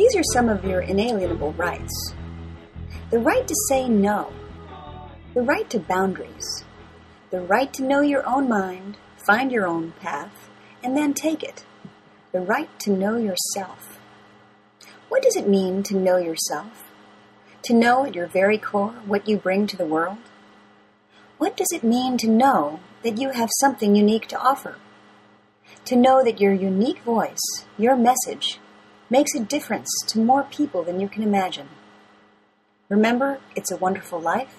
[0.00, 2.14] These are some of your inalienable rights
[3.10, 4.32] the right to say no,
[5.34, 6.64] the right to boundaries,
[7.28, 10.48] the right to know your own mind, find your own path,
[10.82, 11.66] and then take it,
[12.32, 14.00] the right to know yourself.
[15.10, 16.90] What does it mean to know yourself?
[17.64, 20.30] To know at your very core what you bring to the world?
[21.36, 24.76] What does it mean to know that you have something unique to offer?
[25.84, 28.60] To know that your unique voice, your message,
[29.10, 31.68] makes a difference to more people than you can imagine.
[32.88, 34.56] Remember, it's a wonderful life.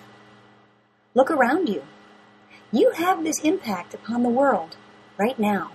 [1.15, 1.83] Look around you.
[2.71, 4.77] You have this impact upon the world
[5.17, 5.71] right now.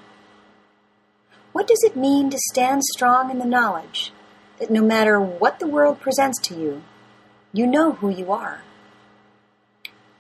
[1.53, 4.13] What does it mean to stand strong in the knowledge
[4.59, 6.83] that no matter what the world presents to you,
[7.53, 8.63] you know who you are?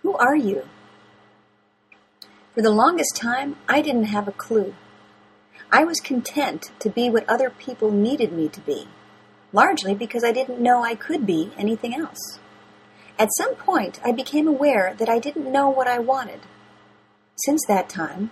[0.02, 0.66] Who are you?
[2.54, 4.74] For the longest time, I didn't have a clue.
[5.70, 8.88] I was content to be what other people needed me to be,
[9.52, 12.38] largely because I didn't know I could be anything else.
[13.18, 16.40] At some point, I became aware that I didn't know what I wanted.
[17.44, 18.30] Since that time,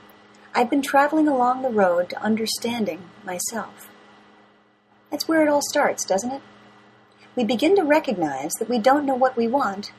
[0.54, 3.90] I've been traveling along the road to understanding myself.
[5.10, 6.42] That's where it all starts, doesn't it?
[7.34, 9.92] We begin to recognize that we don't know what we want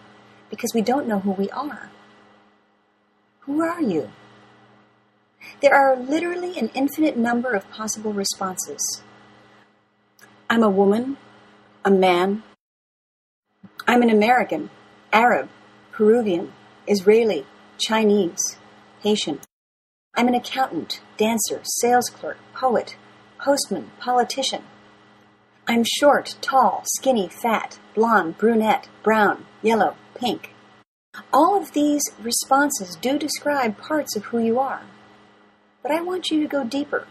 [0.49, 1.91] because we don't know who we are.
[3.41, 4.11] Who are you?
[5.61, 9.03] There are literally an infinite number of possible responses.
[10.49, 11.17] I'm a woman,
[11.83, 12.43] a man.
[13.87, 14.69] I'm an American,
[15.11, 15.49] Arab,
[15.91, 16.51] Peruvian,
[16.87, 17.45] Israeli,
[17.77, 18.57] Chinese,
[19.01, 19.39] Haitian.
[20.15, 22.95] I'm an accountant, dancer, sales clerk, poet,
[23.39, 24.63] postman, politician.
[25.67, 30.51] I'm short, tall, skinny, fat, blonde, brunette, brown, yellow, pink.
[31.33, 34.83] All of these responses do describe parts of who you are.
[35.85, 37.05] But I want you to go deeper.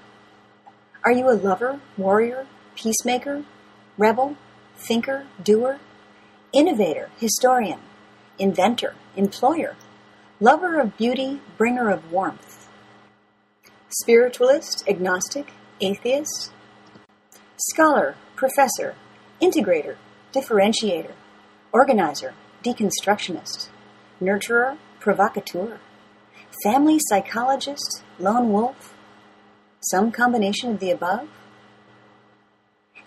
[1.05, 3.45] Are you a lover, warrior, peacemaker,
[3.97, 4.37] rebel,
[4.77, 5.79] thinker, doer,
[6.53, 7.79] innovator, historian,
[8.37, 9.77] inventor, employer,
[10.41, 12.69] lover of beauty, bringer of warmth,
[13.91, 16.51] spiritualist, agnostic, atheist,
[17.57, 18.97] scholar, professor,
[19.41, 19.95] integrator,
[20.33, 21.13] differentiator,
[21.71, 22.35] organizer,
[22.65, 23.69] deconstructionist,
[24.21, 25.79] nurturer, provocateur,
[26.63, 28.95] family psychologist, lone wolf,
[29.81, 31.29] some combination of the above?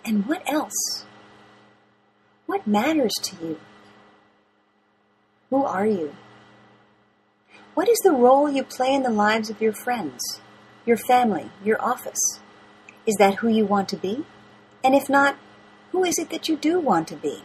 [0.04, 1.04] And what else?
[2.46, 3.60] What matters to you?
[5.50, 6.14] Who are you?
[7.74, 10.40] What is the role you play in the lives of your friends,
[10.84, 12.40] your family, your office?
[13.06, 14.24] Is that who you want to be?
[14.82, 15.36] And if not,
[15.92, 17.42] who is it that you do want to be?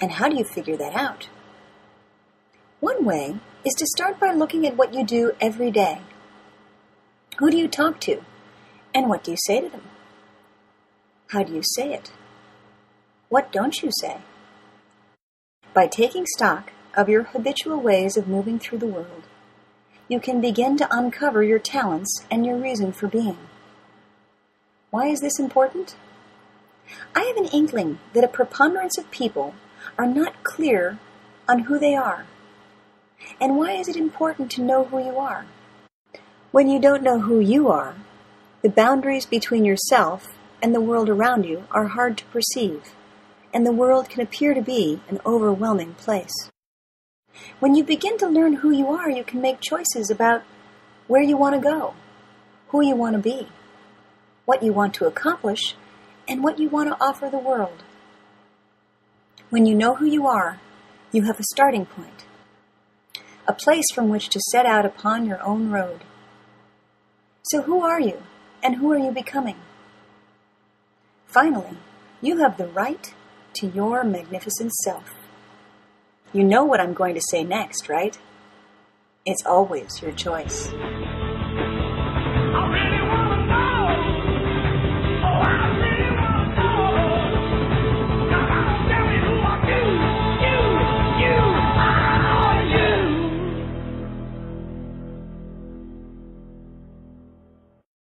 [0.00, 1.28] And how do you figure that out?
[2.80, 6.00] One way is to start by looking at what you do every day.
[7.38, 8.22] Who do you talk to?
[8.94, 9.82] And what do you say to them?
[11.28, 12.12] How do you say it?
[13.28, 14.18] What don't you say?
[15.74, 19.24] By taking stock of your habitual ways of moving through the world,
[20.08, 23.36] you can begin to uncover your talents and your reason for being.
[24.90, 25.96] Why is this important?
[27.14, 29.54] I have an inkling that a preponderance of people
[29.98, 30.98] are not clear
[31.46, 32.24] on who they are.
[33.40, 35.46] And why is it important to know who you are?
[36.50, 37.94] When you don't know who you are,
[38.62, 42.94] the boundaries between yourself and the world around you are hard to perceive,
[43.54, 46.50] and the world can appear to be an overwhelming place.
[47.60, 50.42] When you begin to learn who you are, you can make choices about
[51.06, 51.94] where you want to go,
[52.68, 53.48] who you want to be,
[54.44, 55.76] what you want to accomplish,
[56.26, 57.84] and what you want to offer the world.
[59.50, 60.58] When you know who you are,
[61.12, 62.24] you have a starting point,
[63.48, 66.04] a place from which to set out upon your own road.
[67.44, 68.22] So, who are you,
[68.62, 69.56] and who are you becoming?
[71.26, 71.78] Finally,
[72.20, 73.14] you have the right
[73.54, 75.14] to your magnificent self.
[76.32, 78.18] You know what I'm going to say next, right?
[79.24, 80.68] It's always your choice.